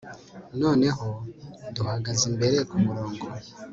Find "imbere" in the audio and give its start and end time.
2.31-2.57